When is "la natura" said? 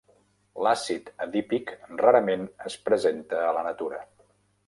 3.59-4.01